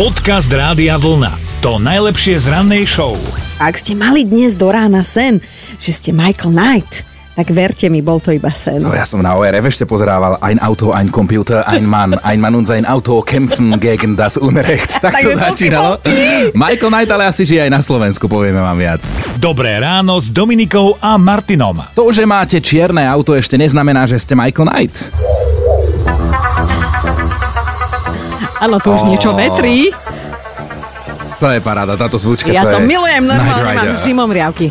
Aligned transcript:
Podcast 0.00 0.48
Rádia 0.48 0.96
Vlna. 0.96 1.60
To 1.60 1.76
najlepšie 1.76 2.40
z 2.40 2.48
rannej 2.48 2.88
show. 2.88 3.20
Ak 3.60 3.76
ste 3.76 3.92
mali 3.92 4.24
dnes 4.24 4.56
do 4.56 4.72
rána 4.72 5.04
sen, 5.04 5.44
že 5.76 5.92
ste 5.92 6.08
Michael 6.08 6.56
Knight, 6.56 7.04
tak 7.36 7.52
verte 7.52 7.84
mi, 7.92 8.00
bol 8.00 8.16
to 8.16 8.32
iba 8.32 8.48
sen. 8.48 8.80
No 8.80 8.96
ja 8.96 9.04
som 9.04 9.20
na 9.20 9.36
ORF 9.36 9.60
ešte 9.68 9.84
pozerával 9.84 10.40
ein 10.40 10.56
Auto, 10.56 10.96
ein 10.96 11.12
Computer, 11.12 11.68
ein 11.68 11.84
Mann, 11.84 12.16
ein 12.24 12.40
Mann 12.40 12.56
und 12.56 12.64
sein 12.64 12.88
Auto 12.88 13.20
kämpfen 13.20 13.76
gegen 13.76 14.16
das 14.16 14.40
Unrecht. 14.40 15.04
Tak 15.04 15.20
to 15.20 15.36
začínalo. 15.36 16.00
Michael 16.56 16.88
Knight 16.88 17.12
ale 17.12 17.28
asi 17.28 17.44
žije 17.44 17.68
aj 17.68 17.72
na 17.76 17.84
Slovensku, 17.84 18.24
povieme 18.24 18.64
vám 18.64 18.80
viac. 18.80 19.04
Dobré 19.36 19.84
ráno 19.84 20.16
s 20.16 20.32
Dominikou 20.32 20.96
a 20.96 21.20
Martinom. 21.20 21.76
To, 21.92 22.08
že 22.08 22.24
máte 22.24 22.56
čierne 22.64 23.04
auto, 23.04 23.36
ešte 23.36 23.60
neznamená, 23.60 24.08
že 24.08 24.16
ste 24.16 24.32
Michael 24.32 24.64
Knight. 24.64 24.96
Áno, 28.60 28.76
tu 28.76 28.92
už 28.92 29.08
niečo 29.08 29.32
vetrí. 29.32 29.88
To 31.40 31.48
je 31.48 31.60
paráda, 31.64 31.96
táto 31.96 32.20
zvučka. 32.20 32.52
Ja 32.52 32.68
to, 32.68 32.76
to 32.76 32.84
je 32.84 32.84
milujem, 32.84 33.24
normálne 33.24 33.72
mám 33.72 33.88
zimom 33.96 34.28
riavky. 34.28 34.68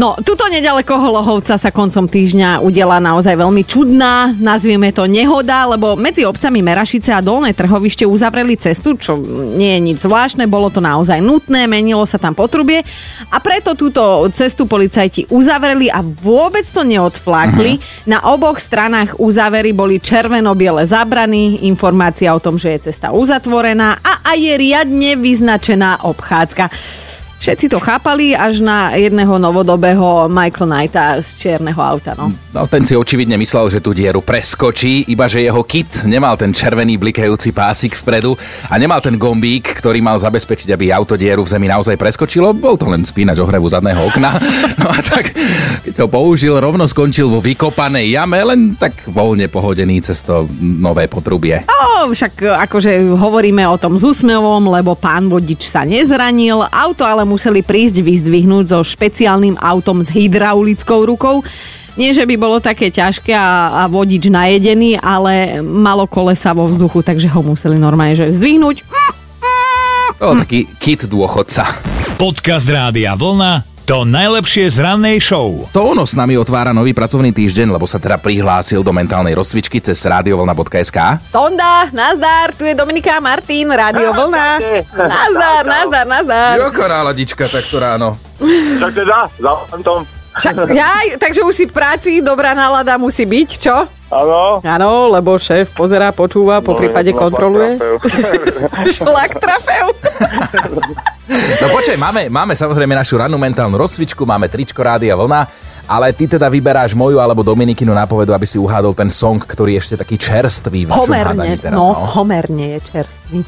No, 0.00 0.16
tuto 0.24 0.48
nedaleko 0.48 0.96
Holohovca 0.96 1.60
sa 1.60 1.68
koncom 1.68 2.08
týždňa 2.08 2.64
udela 2.64 2.96
naozaj 3.04 3.36
veľmi 3.36 3.68
čudná, 3.68 4.32
nazvieme 4.40 4.96
to 4.96 5.04
nehoda, 5.04 5.68
lebo 5.68 5.92
medzi 5.92 6.24
obcami 6.24 6.64
Merašice 6.64 7.12
a 7.12 7.20
Dolné 7.20 7.52
Trhovište 7.52 8.08
uzavreli 8.08 8.56
cestu, 8.56 8.96
čo 8.96 9.20
nie 9.56 9.76
je 9.76 9.80
nič 9.84 9.98
zvláštne, 10.08 10.48
bolo 10.48 10.72
to 10.72 10.80
naozaj 10.80 11.20
nutné, 11.20 11.68
menilo 11.68 12.08
sa 12.08 12.16
tam 12.16 12.32
potrubie 12.32 12.80
a 13.28 13.36
preto 13.44 13.76
túto 13.76 14.24
cestu 14.32 14.64
policajti 14.64 15.28
uzavreli 15.28 15.92
a 15.92 16.00
vôbec 16.00 16.64
to 16.64 16.80
neodflákli. 16.80 17.76
Na 18.08 18.24
oboch 18.32 18.56
stranách 18.64 19.20
uzavery 19.20 19.76
boli 19.76 20.00
červeno-biele 20.00 20.88
zabrany, 20.88 21.68
informácia 21.68 22.32
o 22.32 22.40
tom, 22.40 22.56
že 22.56 22.72
je 22.72 22.88
cesta 22.88 23.12
uzatvorená 23.12 24.00
a 24.00 24.12
aj 24.32 24.38
je 24.40 24.54
riadne 24.56 25.10
vyznačená 25.20 26.08
obchádzka. 26.08 26.72
Všetci 27.38 27.70
to 27.70 27.78
chápali 27.78 28.34
až 28.34 28.58
na 28.58 28.98
jedného 28.98 29.38
novodobého 29.38 30.26
Michael 30.26 30.66
Knighta 30.66 31.22
z 31.22 31.28
čierneho 31.38 31.78
auta. 31.78 32.18
No. 32.18 32.34
No 32.50 32.66
ten 32.66 32.82
si 32.82 32.98
očividne 32.98 33.38
myslel, 33.38 33.70
že 33.70 33.78
tú 33.78 33.94
dieru 33.94 34.18
preskočí, 34.18 35.06
iba 35.06 35.30
že 35.30 35.46
jeho 35.46 35.62
kit 35.62 36.02
nemal 36.02 36.34
ten 36.34 36.50
červený 36.50 36.98
blikajúci 36.98 37.54
pásik 37.54 37.94
vpredu 37.94 38.34
a 38.66 38.74
nemal 38.74 38.98
ten 38.98 39.14
gombík, 39.14 39.78
ktorý 39.78 40.02
mal 40.02 40.18
zabezpečiť, 40.18 40.74
aby 40.74 40.90
auto 40.90 41.14
dieru 41.14 41.46
v 41.46 41.52
zemi 41.54 41.70
naozaj 41.70 41.94
preskočilo. 41.94 42.50
Bol 42.58 42.74
to 42.74 42.90
len 42.90 43.06
spínač 43.06 43.38
ohrevu 43.38 43.70
zadného 43.70 44.02
okna. 44.10 44.34
No 44.78 44.94
a 44.94 45.00
tak, 45.02 45.34
keď 45.84 46.06
ho 46.06 46.08
použil, 46.08 46.54
rovno 46.54 46.86
skončil 46.86 47.26
vo 47.28 47.42
vykopanej 47.42 48.14
jame, 48.14 48.38
len 48.40 48.60
tak 48.78 48.94
voľne 49.10 49.50
pohodený 49.50 50.00
cez 50.00 50.22
to 50.22 50.46
nové 50.58 51.10
potrubie. 51.10 51.66
No, 51.66 52.08
však 52.08 52.46
akože 52.68 53.12
hovoríme 53.18 53.66
o 53.66 53.76
tom 53.76 53.98
s 53.98 54.06
úsmevom, 54.06 54.70
lebo 54.70 54.94
pán 54.94 55.26
vodič 55.26 55.66
sa 55.66 55.82
nezranil. 55.82 56.62
Auto 56.70 57.02
ale 57.04 57.27
museli 57.28 57.60
prísť 57.60 58.00
vyzdvihnúť 58.00 58.72
so 58.72 58.80
špeciálnym 58.80 59.60
autom 59.60 60.00
s 60.00 60.08
hydraulickou 60.08 61.04
rukou. 61.04 61.44
Nie, 61.98 62.14
že 62.14 62.24
by 62.24 62.34
bolo 62.38 62.62
také 62.62 62.88
ťažké 62.88 63.34
a, 63.34 63.84
a 63.84 63.90
vodič 63.90 64.30
najedený, 64.30 64.96
ale 65.02 65.60
malo 65.60 66.08
kolesa 66.08 66.56
vo 66.56 66.70
vzduchu, 66.70 67.04
takže 67.04 67.28
ho 67.28 67.42
museli 67.44 67.76
normálne 67.76 68.16
že 68.16 68.32
zdvihnúť. 68.32 68.86
To 70.18 70.34
taký 70.34 70.66
kit 70.82 71.06
dôchodca. 71.06 71.68
Podcast 72.18 72.66
Rádia 72.66 73.14
Vlna. 73.14 73.77
To 73.88 74.04
najlepšie 74.04 74.68
z 74.68 74.84
rannej 74.84 75.16
show. 75.16 75.64
To 75.72 75.96
ono 75.96 76.04
s 76.04 76.12
nami 76.12 76.36
otvára 76.36 76.76
nový 76.76 76.92
pracovný 76.92 77.32
týždeň, 77.32 77.72
lebo 77.72 77.88
sa 77.88 77.96
teda 77.96 78.20
prihlásil 78.20 78.84
do 78.84 78.92
mentálnej 78.92 79.32
rozcvičky 79.32 79.80
cez 79.80 79.96
radiovolna.sk. 80.04 81.24
Tonda, 81.32 81.88
nazdar, 81.96 82.52
tu 82.52 82.68
je 82.68 82.76
Dominika 82.76 83.16
a 83.16 83.24
Martin, 83.24 83.72
Rádio 83.72 84.12
Vlna. 84.12 84.60
Nazdar, 84.92 85.64
nazdar, 85.64 86.04
nazdar. 86.04 86.68
Jaká 86.68 86.84
náladička 86.84 87.48
takto 87.48 87.80
ráno? 87.80 88.20
Tak 88.76 88.92
teda, 88.92 89.24
za. 89.40 89.52
Však, 90.36 90.54
jaj, 90.68 91.06
takže 91.16 91.40
už 91.48 91.54
si 91.56 91.64
v 91.64 91.72
práci, 91.72 92.20
dobrá 92.20 92.52
nálada 92.52 93.00
musí 93.00 93.24
byť, 93.24 93.50
čo? 93.56 93.88
Áno. 94.08 94.64
Áno, 94.64 94.90
lebo 95.08 95.36
šéf 95.36 95.68
pozerá, 95.70 96.08
počúva, 96.10 96.58
po 96.58 96.72
No, 96.72 96.78
prípade 96.78 97.12
kontroluje. 97.12 97.76
Šlak 98.96 99.36
trafeu. 99.36 99.92
No 101.58 101.66
počkaj, 101.68 101.98
máme, 101.98 102.22
máme 102.26 102.52
samozrejme 102.52 102.94
našu 102.94 103.20
rannú 103.20 103.36
mentálnu 103.36 103.76
rozcvičku, 103.76 104.24
máme 104.24 104.48
tričko 104.48 104.80
Rádia 104.80 105.12
Vlna, 105.12 105.44
ale 105.84 106.12
ty 106.12 106.24
teda 106.24 106.48
vyberáš 106.48 106.92
moju 106.92 107.16
alebo 107.16 107.40
Dominikinu 107.42 107.92
nápovedu, 107.92 108.32
aby 108.32 108.44
si 108.44 108.56
uhádol 108.56 108.92
ten 108.92 109.08
song, 109.08 109.36
ktorý 109.38 109.76
je 109.76 109.80
ešte 109.82 109.96
taký 109.98 110.16
čerstvý 110.16 110.84
v 110.84 110.88
našom 110.88 111.04
Homerne, 111.04 111.56
teraz. 111.56 111.76
no, 111.76 111.92
No. 111.92 112.08
homerne 112.10 112.66
je 112.76 112.80
čerstvý. 112.82 113.40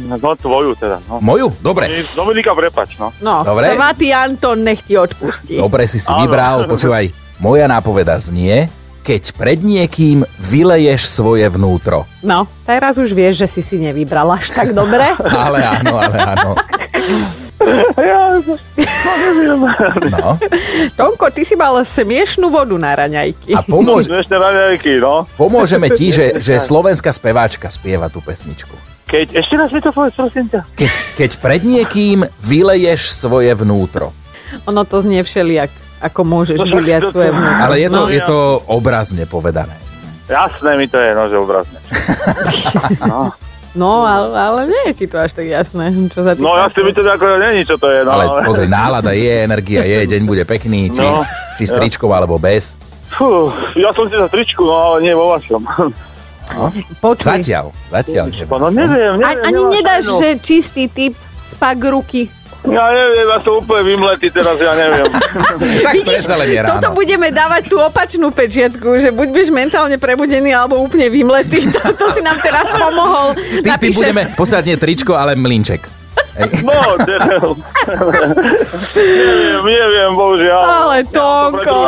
No 0.00 0.34
tvoju 0.34 0.72
teda, 0.74 0.98
no. 1.04 1.20
Moju? 1.20 1.52
Dobre. 1.60 1.86
Dominika, 2.16 2.54
prepač, 2.54 2.96
no. 2.96 3.12
No, 3.20 3.44
Dobre. 3.44 3.74
svatý 3.76 4.08
Anton 4.08 4.56
nech 4.56 4.80
ti 4.80 4.96
odpustí. 4.96 5.58
Dobre 5.58 5.84
si 5.84 6.00
si 6.00 6.08
Áno. 6.08 6.24
vybral, 6.24 6.64
počúvaj. 6.64 7.12
Moja 7.38 7.66
nápoveda 7.66 8.16
znie, 8.16 8.66
keď 9.00 9.22
pred 9.36 9.60
niekým 9.64 10.22
vyleješ 10.38 11.08
svoje 11.08 11.48
vnútro. 11.48 12.04
No, 12.20 12.44
teraz 12.68 13.00
už 13.00 13.16
vieš, 13.16 13.44
že 13.44 13.48
si 13.48 13.62
si 13.64 13.76
nevybral 13.80 14.28
až 14.32 14.52
tak 14.52 14.76
dobre. 14.76 15.04
Ale 15.48 15.64
áno, 15.64 15.94
ale 15.96 16.16
áno. 16.20 16.50
Ja, 18.00 18.40
no. 18.40 18.56
No. 20.08 20.40
Tonko, 20.96 21.28
ty 21.28 21.44
si 21.44 21.54
mal 21.60 21.76
smiešnú 21.76 22.48
vodu 22.48 22.72
na 22.80 22.96
raňajky. 22.96 23.52
A 23.52 23.60
pomôž, 23.60 24.08
raňajky, 24.08 24.96
no. 24.96 25.28
pomôžeme 25.36 25.92
ti, 25.92 26.08
že, 26.08 26.40
že 26.40 26.56
slovenská 26.56 27.12
speváčka 27.12 27.68
spieva 27.68 28.08
tú 28.08 28.24
pesničku. 28.24 28.72
Keď, 29.10 29.42
ešte 29.42 29.54
raz 29.58 29.68
mi 29.74 29.82
to 29.82 29.90
povedz, 29.92 30.14
prosím 30.16 30.46
ťa. 30.48 30.60
Keď, 30.72 30.92
keď 31.18 31.30
pred 31.42 31.62
niekým 31.66 32.18
vyleješ 32.40 33.12
svoje 33.12 33.52
vnútro. 33.52 34.14
Ono 34.70 34.82
to 34.86 35.02
znie 35.02 35.22
všelijak, 35.22 35.70
ako 36.00 36.20
môžeš 36.22 36.58
No 36.58 36.64
vyliať 36.74 37.02
to- 37.02 37.12
svoje 37.12 37.30
vnútro. 37.30 37.60
Ale 37.60 37.74
je 37.76 37.88
to, 37.88 38.00
no, 38.00 38.08
je 38.08 38.20
to 38.22 38.38
obrazne 38.66 39.24
povedané. 39.24 39.76
Jasné 40.26 40.70
mi 40.74 40.86
to 40.86 40.96
je, 40.96 41.10
no, 41.10 41.22
že 41.26 41.36
obrazne. 41.36 41.78
No, 43.02 43.32
no 43.72 43.90
ale, 44.02 44.26
ale 44.32 44.60
nie 44.66 44.82
je 44.88 44.94
ti 44.94 45.06
to 45.06 45.16
až 45.16 45.30
tak 45.32 45.44
jasné, 45.44 45.84
čo 46.08 46.20
sa 46.20 46.32
týka. 46.32 46.42
no 46.42 46.56
jasne 46.56 46.80
mi 46.82 46.90
to 46.90 47.00
ako 47.02 47.24
není, 47.36 47.62
čo 47.62 47.76
to 47.76 47.86
je, 47.86 48.00
no. 48.02 48.10
Ale 48.10 48.24
pozri, 48.42 48.66
nálada 48.66 49.12
je, 49.12 49.34
energia 49.40 49.82
je, 49.82 50.06
deň 50.06 50.22
bude 50.24 50.42
pekný, 50.44 50.88
či, 50.88 51.02
No. 51.02 51.22
či 51.54 51.62
s 51.62 51.72
tričkou 51.72 52.08
alebo 52.08 52.34
bez. 52.36 52.74
Fú, 53.10 53.50
ja 53.74 53.90
som 53.90 54.06
si 54.06 54.14
za 54.14 54.26
tričku, 54.26 54.62
no 54.62 54.74
ale 54.94 55.02
nie 55.02 55.12
vo 55.12 55.30
vašom. 55.30 55.62
Počuj. 56.98 57.22
Zatiaľ, 57.22 57.70
zatiaľ. 57.88 58.26
No 58.48 58.70
neviem, 58.70 59.14
neviem. 59.16 59.46
Ani 59.46 59.62
nedáš, 59.70 60.10
že 60.16 60.38
čistý 60.38 60.86
typ 60.86 61.14
spak 61.44 61.78
ruky. 61.80 62.26
Ja 62.68 62.92
neviem, 62.92 63.24
ja 63.24 63.38
som 63.40 63.56
úplne 63.56 63.82
vymletý 63.88 64.28
teraz, 64.28 64.56
ja 64.60 64.76
neviem. 64.76 65.08
Tak 65.86 65.96
ráno. 66.60 66.76
toto 66.76 66.88
budeme 66.92 67.32
dávať 67.32 67.72
tú 67.72 67.80
opačnú 67.80 68.28
pečiatku, 68.28 69.00
že 69.00 69.08
buď 69.16 69.26
budeš 69.32 69.48
mentálne 69.48 69.96
prebudený 69.96 70.52
alebo 70.52 70.76
úplne 70.76 71.08
vymletý. 71.08 71.64
To, 71.80 71.96
to 71.96 72.06
si 72.12 72.20
nám 72.20 72.42
teraz 72.44 72.68
pomohol. 72.74 73.32
Ty, 73.64 73.78
ty 73.80 73.88
budeme 73.94 74.28
posledne 74.36 74.76
tričko, 74.76 75.16
ale 75.16 75.32
mlinček. 75.38 76.00
No, 76.64 76.96
teda. 77.00 77.40
neviem, 78.96 79.60
neviem, 79.64 80.12
bohužiaľ. 80.16 80.62
Ale 80.62 80.96
Ja 81.04 81.10
Tonko, 81.12 81.78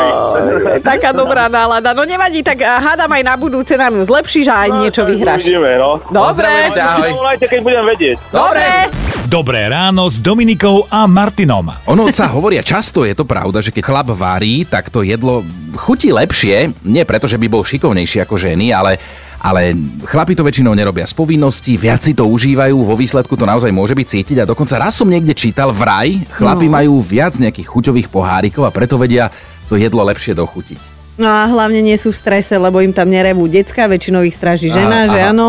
je 0.77 0.81
taká 0.81 1.11
dobrá 1.17 1.49
nálada. 1.49 1.97
No 1.97 2.05
nevadí, 2.05 2.45
tak 2.45 2.61
a 2.61 2.81
hádam 2.81 3.13
aj 3.13 3.23
na 3.25 3.35
budúce 3.37 3.77
nám 3.81 3.97
ju 3.97 4.05
zlepšíš 4.05 4.47
a 4.53 4.69
aj 4.69 4.71
niečo 4.85 5.03
No, 5.03 5.09
tak 5.09 5.13
vyhráš. 5.17 5.43
Uvidíme, 5.45 5.73
no. 5.81 5.91
Dobre, 6.09 6.51
ťa, 6.73 6.85
ahoj. 6.85 7.11
Keď 7.41 7.61
budem 7.65 7.85
vedieť. 7.85 8.17
dobre. 8.33 9.02
Dobré 9.33 9.65
ráno 9.65 10.13
s 10.13 10.21
Dominikou 10.21 10.85
a 10.93 11.09
Martinom. 11.09 11.65
Ono 11.89 12.05
sa 12.13 12.29
hovoria 12.29 12.61
často, 12.61 13.01
je 13.09 13.17
to 13.17 13.25
pravda, 13.25 13.65
že 13.65 13.73
keď 13.73 13.81
chlap 13.81 14.13
varí, 14.13 14.69
tak 14.69 14.93
to 14.93 15.01
jedlo 15.01 15.41
chutí 15.73 16.13
lepšie, 16.13 16.77
nie 16.85 17.01
preto, 17.09 17.25
že 17.25 17.41
by 17.41 17.49
bol 17.49 17.65
šikovnejší 17.65 18.29
ako 18.29 18.37
ženy, 18.37 18.77
ale, 18.77 19.01
ale 19.41 19.73
chlapi 20.05 20.37
to 20.37 20.45
väčšinou 20.45 20.77
nerobia 20.77 21.09
z 21.09 21.17
povinností, 21.17 21.81
viac 21.81 22.05
si 22.05 22.13
to 22.13 22.29
užívajú, 22.29 22.77
vo 22.77 22.93
výsledku 22.93 23.33
to 23.33 23.49
naozaj 23.49 23.73
môže 23.73 23.97
byť 23.97 24.05
cítiť 24.21 24.37
a 24.45 24.49
dokonca 24.53 24.77
raz 24.77 25.01
som 25.01 25.09
niekde 25.09 25.33
čítal 25.33 25.73
vraj, 25.73 26.13
chlapi 26.37 26.69
No. 26.69 26.77
majú 26.77 27.01
viac 27.01 27.33
nejakých 27.41 27.73
chuťových 27.73 28.13
pohárikov 28.13 28.69
a 28.69 28.75
preto 28.77 29.01
vedia 29.01 29.33
to 29.73 29.81
jedlo 29.81 30.05
lepšie 30.05 30.37
dochutiť. 30.37 30.92
No 31.21 31.29
a 31.29 31.45
hlavne 31.45 31.85
nie 31.85 31.93
sú 32.01 32.09
v 32.09 32.17
strese, 32.17 32.57
lebo 32.57 32.81
im 32.81 32.89
tam 32.89 33.05
nerevú 33.13 33.45
decka, 33.45 33.85
väčšinou 33.85 34.25
ich 34.25 34.33
stráži 34.33 34.73
žena, 34.73 35.05
Aha, 35.05 35.13
že 35.13 35.21
aha. 35.21 35.31
áno. 35.37 35.49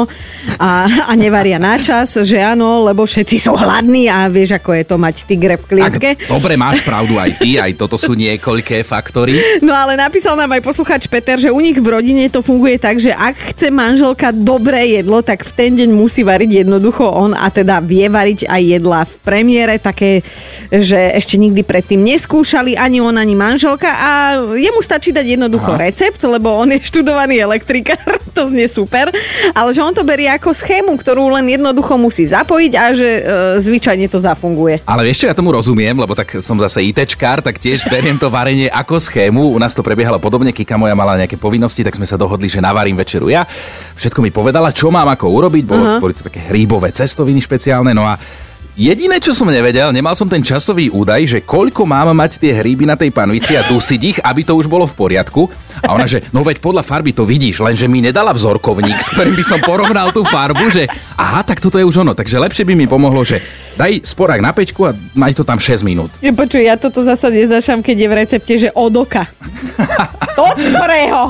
A, 0.59 0.71
a 1.07 1.13
nevaria 1.15 1.55
na 1.55 1.79
čas, 1.79 2.19
že 2.19 2.35
áno, 2.35 2.83
lebo 2.83 3.07
všetci 3.07 3.39
sú 3.39 3.55
hladní 3.55 4.11
a 4.11 4.27
vieš, 4.27 4.59
ako 4.59 4.75
je 4.75 4.83
to 4.83 4.95
mať 4.99 5.15
tigre 5.23 5.55
v 5.55 5.63
klietke. 5.63 6.09
Ak, 6.19 6.27
dobre, 6.27 6.59
máš 6.59 6.83
pravdu 6.83 7.15
aj 7.15 7.39
ty, 7.39 7.55
aj 7.63 7.79
toto 7.79 7.95
sú 7.95 8.11
niekoľké 8.11 8.83
faktory. 8.83 9.39
No 9.63 9.71
ale 9.71 9.95
napísal 9.95 10.35
nám 10.35 10.51
aj 10.51 10.67
posluchač 10.67 11.07
Peter, 11.07 11.39
že 11.39 11.47
u 11.47 11.63
nich 11.63 11.79
v 11.79 11.87
rodine 11.87 12.27
to 12.27 12.43
funguje 12.43 12.75
tak, 12.75 12.99
že 12.99 13.15
ak 13.15 13.55
chce 13.55 13.71
manželka 13.71 14.35
dobré 14.35 14.99
jedlo, 14.99 15.23
tak 15.23 15.47
v 15.47 15.51
ten 15.55 15.71
deň 15.79 15.95
musí 15.95 16.27
variť 16.27 16.67
jednoducho 16.67 17.07
on 17.07 17.31
a 17.31 17.47
teda 17.47 17.79
vie 17.79 18.11
variť 18.11 18.51
aj 18.51 18.61
jedla 18.61 19.07
v 19.07 19.13
premiére, 19.23 19.79
také, 19.79 20.27
že 20.67 20.99
ešte 21.15 21.39
nikdy 21.39 21.63
predtým 21.63 22.03
neskúšali 22.03 22.75
ani 22.75 22.99
on, 22.99 23.15
ani 23.15 23.31
manželka 23.31 23.87
a 23.87 24.09
jemu 24.59 24.83
stačí 24.83 25.15
dať 25.15 25.39
jednoducho 25.53 25.77
Aha. 25.77 25.85
recept, 25.85 26.21
lebo 26.25 26.49
on 26.49 26.73
je 26.73 26.81
študovaný 26.81 27.37
elektrikár, 27.37 28.01
to 28.37 28.49
znie 28.49 28.65
super, 28.65 29.13
ale 29.53 29.69
že 29.69 29.85
on 29.85 29.93
to 29.93 30.01
berie 30.01 30.25
ako 30.25 30.49
schému, 30.49 30.97
ktorú 30.97 31.29
len 31.29 31.45
jednoducho 31.45 31.93
musí 32.01 32.25
zapojiť 32.25 32.73
a 32.73 32.85
že 32.97 33.09
e, 33.09 33.21
zvyčajne 33.61 34.09
to 34.09 34.17
zafunguje. 34.17 34.81
Ale 34.89 35.05
vieš 35.05 35.21
čo, 35.21 35.29
ja 35.29 35.37
tomu 35.37 35.53
rozumiem, 35.53 35.93
lebo 35.93 36.17
tak 36.17 36.41
som 36.41 36.57
zase 36.57 36.81
ITčkár, 36.89 37.45
tak 37.45 37.61
tiež 37.61 37.85
beriem 37.85 38.17
to 38.17 38.33
varenie 38.33 38.65
ako 38.73 38.97
schému. 38.97 39.53
U 39.53 39.57
nás 39.61 39.77
to 39.77 39.85
prebiehalo 39.85 40.17
podobne, 40.17 40.49
Kika 40.49 40.73
moja 40.73 40.97
mala 40.97 41.21
nejaké 41.21 41.37
povinnosti, 41.37 41.85
tak 41.85 41.93
sme 41.93 42.09
sa 42.09 42.17
dohodli, 42.17 42.49
že 42.49 42.57
navarím 42.57 42.97
večeru 42.97 43.29
ja. 43.29 43.45
Všetko 43.93 44.25
mi 44.25 44.33
povedala, 44.33 44.73
čo 44.73 44.89
mám 44.89 45.13
ako 45.13 45.29
urobiť, 45.29 45.63
bolo, 45.69 45.83
uh-huh. 45.85 46.01
boli 46.01 46.17
to 46.17 46.25
také 46.25 46.49
hríbové 46.49 46.89
cestoviny 46.89 47.37
špeciálne, 47.45 47.93
no 47.93 48.09
a 48.09 48.17
Jediné, 48.73 49.21
čo 49.21 49.37
som 49.37 49.53
nevedel, 49.53 49.93
nemal 49.93 50.17
som 50.17 50.25
ten 50.25 50.41
časový 50.41 50.89
údaj, 50.89 51.21
že 51.29 51.39
koľko 51.45 51.85
mám 51.85 52.09
mať 52.17 52.41
tie 52.41 52.57
hríby 52.57 52.89
na 52.89 52.97
tej 52.97 53.13
panvici 53.13 53.53
a 53.53 53.61
dusiť 53.69 54.01
ich, 54.01 54.17
aby 54.17 54.41
to 54.41 54.57
už 54.57 54.65
bolo 54.65 54.89
v 54.89 54.97
poriadku. 54.97 55.45
A 55.85 55.93
ona, 55.93 56.09
že 56.09 56.25
no 56.33 56.41
veď 56.41 56.57
podľa 56.57 56.81
farby 56.81 57.13
to 57.13 57.21
vidíš, 57.21 57.61
lenže 57.61 57.85
mi 57.85 58.01
nedala 58.01 58.33
vzorkovník, 58.33 58.97
s 58.97 59.13
ktorým 59.13 59.37
by 59.37 59.45
som 59.45 59.61
porovnal 59.61 60.09
tú 60.09 60.25
farbu, 60.25 60.73
že 60.73 60.89
aha, 61.13 61.45
tak 61.45 61.61
toto 61.61 61.77
je 61.77 61.85
už 61.85 62.01
ono. 62.01 62.17
Takže 62.17 62.41
lepšie 62.41 62.65
by 62.65 62.73
mi 62.73 62.89
pomohlo, 62.89 63.21
že 63.21 63.45
daj 63.77 64.05
sporák 64.05 64.41
na 64.41 64.53
pečku 64.53 64.85
a 64.85 64.91
maj 65.17 65.33
to 65.33 65.41
tam 65.41 65.57
6 65.57 65.85
minút. 65.85 66.11
Je, 66.21 66.29
počuj, 66.29 66.61
ja 66.61 66.77
toto 66.77 67.01
zasa 67.01 67.29
neznašam, 67.29 67.81
keď 67.81 67.95
je 67.97 68.07
v 68.07 68.17
recepte, 68.17 68.53
že 68.57 68.69
od 68.73 68.93
oka. 68.93 69.25
od 70.49 70.57
ktorého? 70.57 71.21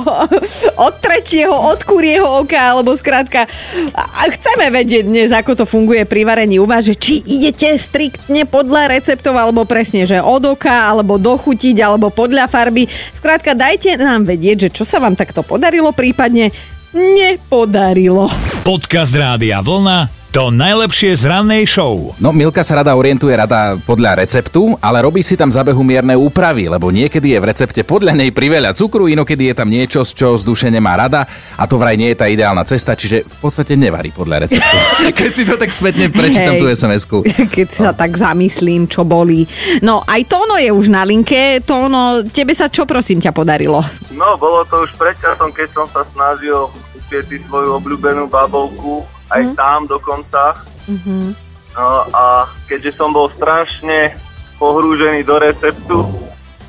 Od 0.79 0.93
tretieho, 0.99 1.53
od 1.53 1.79
kurieho 1.83 2.43
oka, 2.43 2.59
alebo 2.59 2.95
skrátka. 2.95 3.47
A 3.95 4.21
chceme 4.31 4.71
vedieť 4.71 5.03
dnes, 5.07 5.29
ako 5.31 5.63
to 5.63 5.65
funguje 5.67 6.03
pri 6.03 6.27
varení 6.27 6.59
u 6.59 6.67
vás, 6.67 6.87
že 6.87 6.95
či 6.95 7.23
idete 7.23 7.75
striktne 7.75 8.47
podľa 8.47 8.91
receptov, 8.91 9.35
alebo 9.35 9.67
presne, 9.67 10.03
že 10.07 10.19
od 10.19 10.43
oka, 10.55 10.71
alebo 10.71 11.19
dochutiť, 11.19 11.79
alebo 11.83 12.11
podľa 12.11 12.47
farby. 12.51 12.87
Skrátka, 13.15 13.55
dajte 13.55 13.95
nám 13.99 14.27
vedieť, 14.27 14.67
že 14.67 14.69
čo 14.71 14.83
sa 14.83 14.99
vám 14.99 15.15
takto 15.15 15.43
podarilo, 15.43 15.95
prípadne 15.95 16.51
nepodarilo. 16.93 18.29
Podcast 18.61 19.13
Rádia 19.17 19.59
Vlna 19.59 20.22
to 20.33 20.49
najlepšie 20.49 21.13
z 21.13 21.29
rannej 21.29 21.69
show. 21.69 22.09
No, 22.17 22.33
Milka 22.33 22.65
sa 22.65 22.81
rada 22.81 22.97
orientuje 22.97 23.37
rada 23.37 23.77
podľa 23.85 24.17
receptu, 24.25 24.73
ale 24.81 25.05
robí 25.05 25.21
si 25.21 25.37
tam 25.37 25.53
zabehu 25.53 25.85
mierne 25.85 26.17
úpravy, 26.17 26.65
lebo 26.65 26.89
niekedy 26.89 27.37
je 27.37 27.39
v 27.39 27.53
recepte 27.53 27.81
podľa 27.85 28.17
nej 28.17 28.33
priveľa 28.33 28.73
cukru, 28.73 29.05
inokedy 29.05 29.53
je 29.53 29.61
tam 29.61 29.69
niečo, 29.69 30.01
z 30.01 30.17
čo 30.17 30.33
z 30.33 30.41
duše 30.41 30.73
nemá 30.73 30.97
rada 30.97 31.29
a 31.53 31.69
to 31.69 31.77
vraj 31.77 31.93
nie 31.93 32.09
je 32.09 32.17
tá 32.17 32.25
ideálna 32.25 32.65
cesta, 32.65 32.97
čiže 32.97 33.29
v 33.29 33.37
podstate 33.45 33.77
nevarí 33.77 34.09
podľa 34.09 34.49
receptu. 34.49 34.75
Keď 35.21 35.31
si 35.37 35.43
to 35.45 35.53
tak 35.53 35.69
spätne 35.69 36.09
prečítam 36.09 36.57
tú 36.57 36.65
sms 36.65 37.05
Keď 37.53 37.67
sa 37.69 37.93
no. 37.93 38.01
tak 38.01 38.17
zamyslím, 38.17 38.89
čo 38.89 39.05
bolí. 39.05 39.45
No, 39.85 40.01
aj 40.01 40.25
Tóno 40.25 40.57
je 40.57 40.73
už 40.73 40.89
na 40.89 41.05
linke. 41.05 41.61
Tóno, 41.61 42.25
tebe 42.25 42.57
sa 42.57 42.73
čo 42.73 42.89
prosím 42.89 43.21
ťa 43.21 43.29
podarilo? 43.29 43.85
No, 44.17 44.33
bolo 44.41 44.65
to 44.65 44.81
už 44.81 44.97
predčasom, 44.97 45.53
keď 45.53 45.69
som 45.77 45.85
sa 45.93 46.01
snažil 46.09 46.73
uspieť 46.97 47.37
svoju 47.45 47.77
obľúbenú 47.77 48.25
babovku 48.25 49.12
aj 49.33 49.41
mm. 49.49 49.53
tam 49.57 49.79
dokonca. 49.89 50.53
Mm-hmm. 50.85 51.25
No 51.73 51.89
a 52.13 52.45
keďže 52.69 52.93
som 52.93 53.09
bol 53.09 53.33
strašne 53.33 54.13
pohrúžený 54.61 55.25
do 55.25 55.41
receptu, 55.41 56.05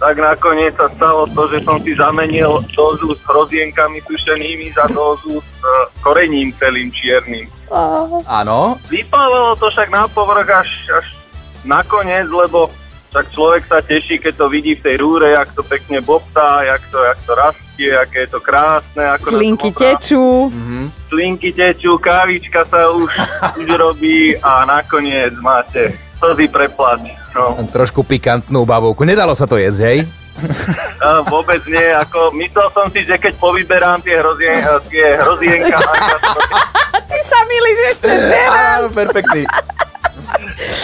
tak 0.01 0.19
nakoniec 0.19 0.75
sa 0.75 0.91
stalo 0.91 1.29
to, 1.31 1.47
že 1.53 1.63
som 1.63 1.79
si 1.79 1.95
zamenil 1.95 2.59
dozu 2.75 3.15
s 3.15 3.23
hrozienkami 3.25 4.03
sušenými 4.03 4.73
za 4.75 4.91
dozu 4.91 5.39
s 5.39 5.61
uh, 5.63 5.87
korením 6.03 6.51
celým 6.59 6.91
čiernym. 6.91 7.47
Áno. 8.27 8.77
Vypálilo 8.91 9.55
to 9.57 9.71
však 9.71 9.89
na 9.89 10.11
povrch 10.11 10.49
až, 10.51 10.71
až 10.99 11.07
nakoniec, 11.63 12.27
lebo 12.27 12.69
však 13.15 13.31
človek 13.31 13.63
sa 13.71 13.79
teší, 13.79 14.19
keď 14.19 14.35
to 14.43 14.47
vidí 14.51 14.75
v 14.75 14.83
tej 14.91 14.97
rúre, 14.99 15.39
jak 15.39 15.47
to 15.55 15.63
pekne 15.63 16.03
bobtá, 16.03 16.67
jak 16.67 16.83
to, 16.91 16.99
jak 16.99 17.19
to 17.23 17.33
rastie, 17.39 17.91
aké 17.95 18.27
je 18.27 18.31
to 18.35 18.41
krásne. 18.43 19.07
Ako 19.07 19.39
Slinky 19.39 19.71
tečú. 19.71 20.51
Mm-hmm. 20.51 20.85
Slinky 21.15 21.55
tečú, 21.55 21.95
kávička 22.03 22.67
sa 22.67 22.91
už, 22.91 23.07
už 23.63 23.69
robí 23.79 24.35
a 24.43 24.67
nakoniec 24.67 25.31
máte 25.39 25.95
slzy 26.19 26.51
preplať. 26.51 27.15
No. 27.39 27.55
Trošku 27.71 28.03
pikantnú 28.03 28.67
babovku. 28.67 29.07
Nedalo 29.07 29.39
sa 29.39 29.47
to 29.47 29.63
jesť, 29.63 29.95
hej? 29.95 29.99
Uh, 30.99 31.23
vôbec 31.31 31.63
nie, 31.71 31.87
ako 31.95 32.35
myslel 32.35 32.67
som 32.75 32.91
si, 32.91 33.07
že 33.07 33.15
keď 33.15 33.39
povyberám 33.39 34.03
tie, 34.03 34.19
hrozien, 34.19 34.59
tie 34.91 35.23
hrozienka... 35.23 35.79
Ty 37.15 37.19
sa 37.23 37.41
milíš 37.47 37.79
ešte 37.95 38.11
teraz. 38.11 38.83
Áno, 38.83 38.89
perfektný 38.91 39.47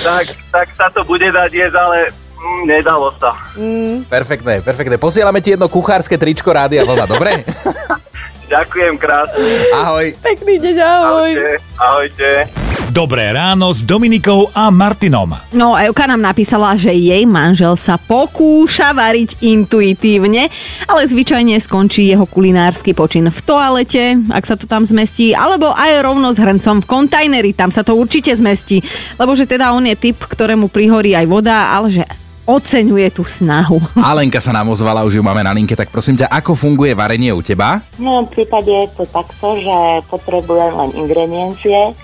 tak, 0.04 0.26
tak 0.50 0.68
sa 0.78 0.86
to 0.90 1.02
bude 1.02 1.26
dať 1.26 1.50
jesť, 1.50 1.76
ale 1.76 1.98
mm, 2.38 2.62
nedalo 2.66 3.10
sa. 3.18 3.34
Mm. 3.58 4.06
Perfektné, 4.06 4.54
perfektné. 4.62 4.96
Posielame 4.96 5.42
ti 5.42 5.54
jedno 5.54 5.66
kuchárske 5.66 6.14
tričko 6.14 6.50
Rádia 6.54 6.86
Vlna, 6.86 7.06
dobre? 7.06 7.42
Ďakujem 8.52 8.98
krásne. 8.98 9.46
Ahoj. 9.78 10.10
Pekný 10.18 10.58
deň, 10.58 10.76
ahoj. 10.82 11.30
Ahojte. 11.30 11.50
Ahojte. 11.78 12.59
Dobré 12.90 13.30
ráno 13.30 13.70
s 13.70 13.86
Dominikou 13.86 14.50
a 14.50 14.66
Martinom. 14.66 15.30
No, 15.54 15.78
Euka 15.78 16.10
nám 16.10 16.26
napísala, 16.26 16.74
že 16.74 16.90
jej 16.90 17.22
manžel 17.22 17.78
sa 17.78 17.94
pokúša 17.94 18.90
variť 18.90 19.38
intuitívne, 19.46 20.50
ale 20.90 21.06
zvyčajne 21.06 21.54
skončí 21.62 22.10
jeho 22.10 22.26
kulinársky 22.26 22.90
počin 22.90 23.30
v 23.30 23.40
toalete, 23.46 24.18
ak 24.34 24.42
sa 24.42 24.58
to 24.58 24.66
tam 24.66 24.82
zmestí, 24.82 25.30
alebo 25.30 25.70
aj 25.70 26.02
rovno 26.02 26.34
s 26.34 26.42
hrncom 26.42 26.82
v 26.82 26.90
kontajneri, 26.90 27.54
tam 27.54 27.70
sa 27.70 27.86
to 27.86 27.94
určite 27.94 28.34
zmestí. 28.34 28.82
Lebo 29.22 29.38
že 29.38 29.46
teda 29.46 29.70
on 29.70 29.86
je 29.86 29.94
typ, 29.94 30.18
ktorému 30.26 30.66
prihorí 30.66 31.14
aj 31.14 31.30
voda, 31.30 31.70
ale 31.70 31.94
že 31.94 32.02
oceňuje 32.42 33.14
tú 33.14 33.22
snahu. 33.22 33.78
Alenka 34.02 34.42
sa 34.42 34.50
nám 34.50 34.66
ozvala, 34.66 35.06
už 35.06 35.14
ju 35.14 35.22
máme 35.22 35.46
na 35.46 35.54
linke, 35.54 35.78
tak 35.78 35.94
prosím 35.94 36.18
ťa, 36.18 36.26
ako 36.26 36.58
funguje 36.58 36.98
varenie 36.98 37.30
u 37.30 37.38
teba? 37.38 37.78
V 37.94 38.02
mojom 38.02 38.26
prípade 38.26 38.74
je 38.74 38.90
to 38.98 39.06
takto, 39.06 39.62
že 39.62 40.02
potrebujem 40.10 40.74
len 40.74 40.90
ingrediencie, 40.98 41.94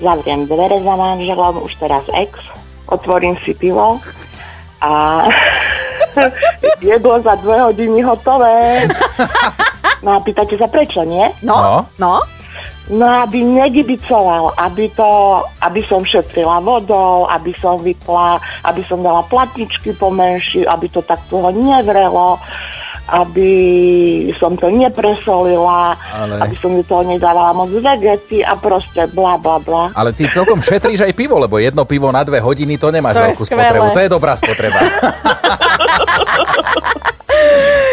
zavriem 0.00 0.44
dvere 0.46 0.80
za 0.80 0.94
manželom, 0.96 1.64
už 1.64 1.72
teraz 1.80 2.04
ex, 2.12 2.36
otvorím 2.88 3.36
si 3.42 3.56
pivo 3.56 4.00
a 4.80 5.24
jedlo 6.80 7.20
za 7.22 7.34
dve 7.40 7.60
hodiny 7.60 8.02
hotové. 8.02 8.88
No 10.04 10.16
a 10.16 10.18
pýtate 10.20 10.54
sa 10.60 10.68
prečo, 10.68 11.02
nie? 11.02 11.24
No, 11.42 11.88
no. 11.96 12.20
No, 12.86 13.26
aby 13.26 13.42
negibicoval, 13.42 14.54
aby 14.62 14.86
to, 14.94 15.42
aby 15.58 15.82
som 15.90 16.06
šetrila 16.06 16.62
vodou, 16.62 17.26
aby 17.26 17.50
som 17.58 17.82
vypla, 17.82 18.38
aby 18.62 18.86
som 18.86 19.02
dala 19.02 19.26
platničky 19.26 19.90
pomenší, 19.98 20.62
aby 20.62 20.86
to 20.86 21.02
tak 21.02 21.18
toho 21.26 21.50
nevrelo 21.50 22.38
aby 23.06 23.50
som 24.38 24.58
to 24.58 24.66
nepresolila, 24.70 25.94
Ale... 26.10 26.42
aby 26.42 26.54
som 26.58 26.74
do 26.74 26.82
toho 26.82 27.06
nedávala 27.06 27.54
moc 27.54 27.70
vegety 27.70 28.42
a 28.42 28.58
proste 28.58 29.06
bla 29.14 29.38
bla 29.38 29.62
bla. 29.62 29.94
Ale 29.94 30.10
ty 30.10 30.26
celkom 30.26 30.58
šetríš 30.58 31.06
aj 31.06 31.14
pivo, 31.14 31.38
lebo 31.38 31.62
jedno 31.62 31.86
pivo 31.86 32.10
na 32.10 32.26
dve 32.26 32.42
hodiny 32.42 32.74
to 32.76 32.90
nemáš 32.90 33.14
to 33.14 33.22
veľkú 33.30 33.44
spotrebu. 33.46 33.88
To 33.94 34.02
je 34.02 34.10
dobrá 34.10 34.34
spotreba. 34.34 34.80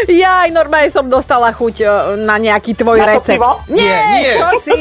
Ja 0.08 0.48
aj 0.48 0.50
normálne 0.52 0.92
som 0.92 1.08
dostala 1.08 1.56
chuť 1.56 1.76
e, 1.84 1.86
na 2.28 2.36
nejaký 2.36 2.76
tvoj 2.76 3.00
na 3.00 3.16
recept. 3.16 3.40
Pivo? 3.40 3.60
Nie, 3.72 3.98
nie, 4.20 4.32
čo 4.36 4.50
si? 4.60 4.80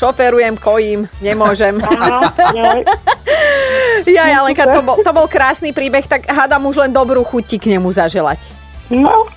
Šoferujem, 0.00 0.56
kojím, 0.56 1.04
nemôžem. 1.20 1.76
ja, 4.16 4.40
Alenka, 4.40 4.64
to 4.66 4.80
bol, 4.80 4.96
to 5.00 5.10
bol 5.12 5.26
krásny 5.28 5.70
príbeh, 5.70 6.04
tak 6.08 6.26
hádam 6.28 6.64
už 6.66 6.84
len 6.84 6.92
dobrú 6.92 7.22
chuť 7.22 7.60
k 7.60 7.76
nemu 7.76 7.92
zaželať. 7.92 8.40
No, 8.92 9.28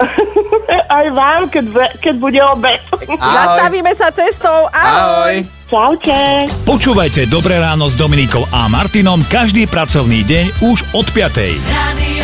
aj 0.87 1.05
vám, 1.13 1.41
keď, 1.51 1.65
keď 1.99 2.15
bude 2.17 2.39
obed. 2.41 2.79
Zastavíme 3.19 3.91
sa 3.93 4.11
cestou. 4.11 4.67
Ahoj. 4.71 5.43
Ahoj. 5.43 5.57
Čaute. 5.67 6.47
Počúvajte 6.63 7.27
Dobré 7.27 7.59
ráno 7.59 7.91
s 7.91 7.99
Dominikou 7.99 8.47
a 8.55 8.71
Martinom 8.71 9.19
každý 9.27 9.67
pracovný 9.67 10.23
deň 10.23 10.63
už 10.63 10.79
od 10.95 11.07
5. 11.11 12.16